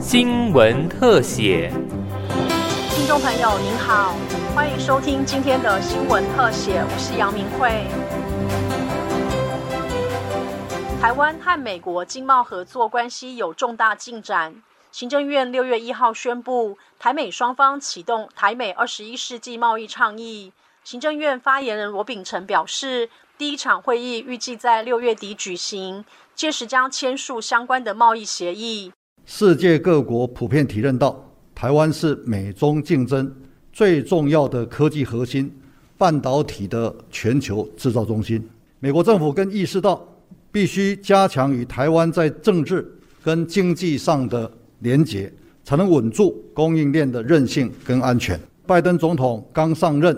[0.00, 1.70] 新闻特写。
[2.90, 4.14] 听众朋友您好，
[4.54, 7.86] 欢迎收听今天的新闻特写，我是杨明慧。
[11.00, 14.62] 台湾和美国经贸合作关系有重大进展。
[14.90, 20.52] 行政院六月一号宣布，台美双方启动台美二十一世纪贸易倡议。
[20.84, 23.08] 行政院发言人罗秉成表示，
[23.38, 28.92] 第一场会议预计在六月底举行，届时将签署相关的贸易协议。
[29.24, 33.34] 世界各国普遍体认到，台湾是美中竞争
[33.72, 35.50] 最重要的科技核心、
[35.96, 38.46] 半导体的全球制造中心。
[38.78, 40.06] 美国政府更意识到，
[40.52, 42.86] 必须加强与台湾在政治
[43.24, 44.50] 跟经济上的。
[44.80, 45.32] 连结
[45.62, 48.38] 才能稳住供应链的韧性跟安全。
[48.66, 50.14] 拜登总统刚上任，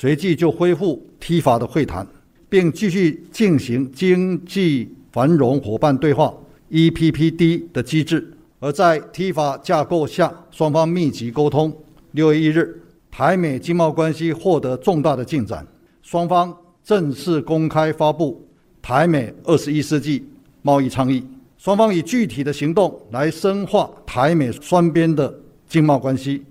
[0.00, 2.06] 随即就恢复 T 法的会谈，
[2.48, 6.32] 并继续进行经济繁荣伙伴对话
[6.70, 8.32] （EPPD） 的机制。
[8.60, 11.76] 而在 T 法架构下，双方密集沟通。
[12.12, 15.66] 六月一日，台美经贸关系获得重大的进展，
[16.00, 18.46] 双方正式公开发布
[18.80, 20.24] 台美二十一世纪
[20.62, 21.24] 贸易倡议。
[21.56, 26.44] 双方以具体的行动来深化台美双边的经贸关系。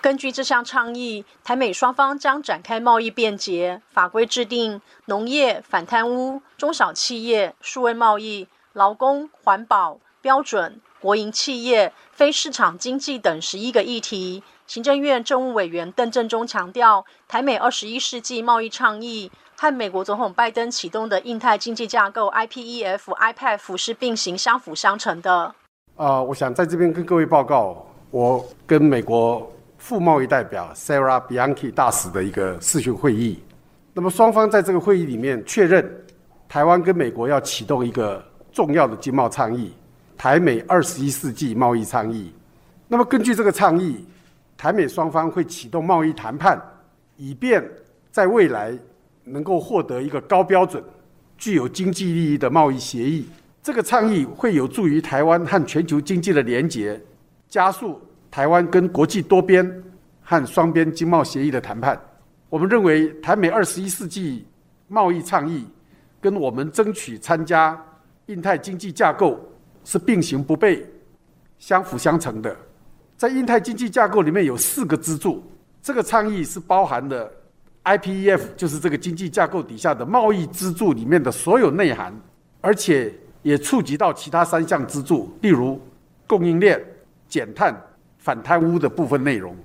[0.00, 14.42] 根据这项倡议，台美双方将展开贸易便捷、法规制定、农业反贪污、中小企业、数位贸易、劳工、环保标准、国营企业、非市场经济等十一个议题。
[14.66, 19.30] 行政院政务委员邓正中强调，台美二十一世纪贸易倡议。
[19.58, 25.54] 和美国总统拜登启动的印太经济架构 IPEF、IPAF） 是并行相辅相成的。
[25.96, 33.42] 啊，我想在这边跟各位报告，我跟美国副贸易代表 Sarah Bianchi 大使的一个视讯会议。
[33.92, 35.88] 那么双方在这个会议里面确认，
[36.48, 39.72] 台湾跟美国要启动一个重要的经贸倡议——
[40.16, 42.32] 台美二十一世纪贸易倡议。
[42.88, 44.06] 那么根据这个倡议，
[44.56, 46.60] 台美双方会启动贸易谈判，
[47.16, 47.64] 以便
[48.10, 48.76] 在未来。
[49.28, 50.80] 能够获得一个高标准、
[51.36, 53.28] 具有经济利益的贸易协议，
[53.60, 57.00] 这个倡议会有助于台湾和全球经济的连结，
[57.48, 58.00] 加速
[58.36, 59.82] 台湾跟国际多边
[60.22, 61.98] 和双边经贸协议的谈判。
[62.50, 64.46] 我们认为，台美二十一世纪
[64.88, 65.66] 贸易倡议
[66.20, 67.82] 跟我们争取参加
[68.26, 69.40] 印太经济架构
[69.84, 70.84] 是并行不悖、
[71.58, 72.54] 相辅相成的。
[73.16, 75.42] 在印太经济架构里面有四个支柱，
[75.80, 77.32] 这个倡议是包含的。
[77.84, 82.14] IPEF 就是这个经济架构底下的贸易支柱里面的所有内涵，
[82.60, 85.80] 而且也触及到其他三项支柱，例如
[86.26, 86.78] 供应链、
[87.26, 87.74] 减碳、
[88.26, 89.56] 反贪污的部分内容。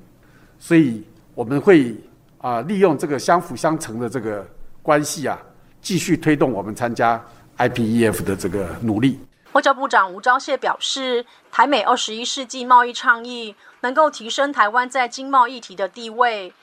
[0.59, 1.95] 所以我们会
[2.37, 4.47] 啊利用这个相辅相成的这个
[4.83, 5.35] 关系啊，
[5.81, 7.19] 继续推动我们参加
[7.57, 9.17] IPEF 的这个努力。
[9.53, 16.53] 外交部长吴钊燮表示，台美二十一世纪贸易倡议能够提升台湾在经贸议题的地位。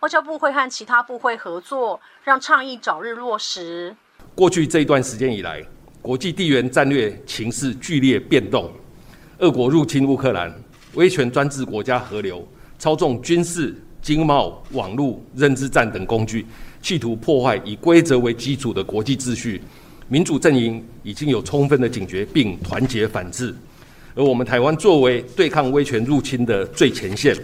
[0.00, 3.96] 外交部会和其他部会合作，让倡议早日落实。
[4.34, 5.64] 过去这一段时间以来，
[6.02, 8.70] 国际地缘战略情势剧烈变动，
[9.38, 10.54] 俄国入侵乌克兰，
[10.96, 12.46] 威权专制国家河流
[12.78, 16.44] 操纵军事、经贸、网络、认知战等工具，
[16.82, 19.62] 企图破坏以规则为基础的国际秩序。
[20.08, 23.54] 民主阵营已经有充分的警觉，并团结反制。
[24.14, 27.36] 而我们台湾作为对抗威权入侵的最前线。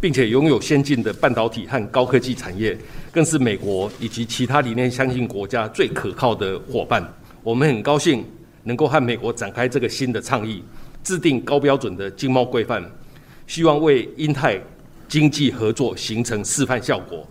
[0.00, 2.76] 并且拥有先进的半导体和高科技产业，
[3.12, 7.08] 更是美国以及其他理念相信国家最可靠的伙伴。
[7.44, 8.24] 我们很高兴
[8.64, 10.60] 能够和美国展开这个新的倡议，
[11.02, 12.82] 制定高标准的经贸规范，
[13.46, 14.60] 希望为英泰
[15.08, 17.26] 经济合作形成示范效果，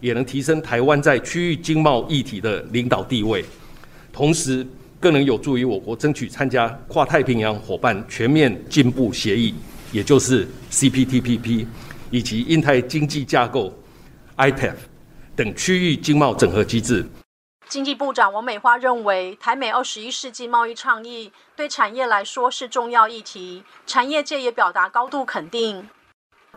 [0.00, 3.44] 也能提升台湾在区域经贸议题的领导地位，
[4.12, 4.66] 同时
[4.98, 9.54] 更能有助于我国争取参加跨太平洋伙伴全面进步协议，
[9.92, 11.66] 也就是 CPTPP。
[12.12, 13.76] 以及印太经济架构
[14.36, 14.74] （IPF）
[15.34, 17.04] 等区域经贸整合机制。
[17.68, 25.88] 经济部长王美花认为，台美二十一世纪贸易倡议对产业来说是重要议题，产业界也表达高度肯定。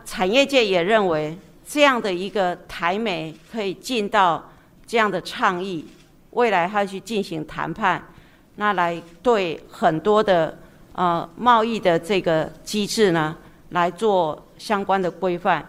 [0.04, 1.36] 产业界也认为，
[1.66, 4.50] 这样的一个台美可以进到
[4.86, 5.86] 这样的倡议，
[6.30, 8.06] 未来还要去进行谈判，
[8.54, 10.58] 那来对很多的
[10.92, 13.36] 呃贸易的这个机制呢
[13.70, 14.46] 来做。
[14.60, 15.66] 相关的规范，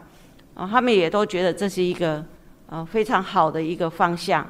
[0.54, 2.22] 啊，他们也都觉得这是一个
[2.68, 4.46] 呃非常好的一个方向。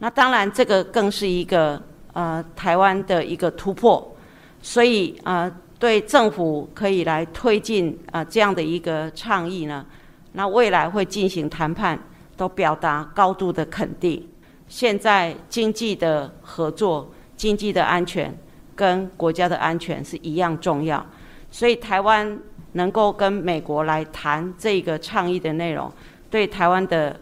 [0.00, 1.80] 那当然，这个更是一个
[2.14, 4.16] 呃台湾的一个突破。
[4.62, 9.86] 所以啊，对政府可以来推进啊这样的一个倡议呢，
[10.32, 11.98] 那未来会进行谈判，
[12.36, 14.26] 都表达高度的肯定。
[14.68, 18.36] 现在经济的合作、经济的安全
[18.76, 21.04] 跟国家的安全是一样重要。
[21.50, 22.38] 所以台湾
[22.72, 25.90] 能够跟美国来谈这个倡议的内容，
[26.30, 27.18] 对台湾的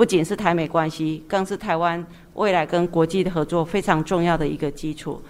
[0.00, 2.02] 不仅是台美关系，更是台湾
[2.32, 5.22] 未来跟国际的合作非常重要的一个基础。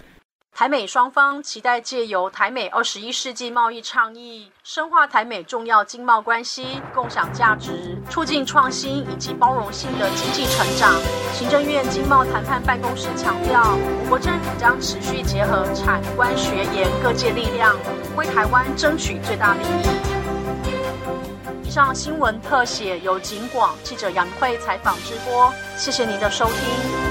[0.53, 10.93] 台美双方期待借由台美二十一世纪贸易倡议，深化台美重要经贸关系，共享价值，促进创新以及包容性的经济成长。
[11.33, 17.75] 行政院经贸谈判办公室强调，我国政府将持续结合产官学研各界力量，
[18.15, 20.10] 为台湾争取最大利益。
[21.71, 27.10] 上新闻特写由警广记者杨慧采访直播，谢谢您的收听。